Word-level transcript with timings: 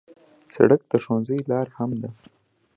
سړک 0.55 0.81
د 0.91 0.93
ښوونځي 1.03 1.37
لار 1.51 1.67
هم 1.77 1.91
ده. 2.01 2.09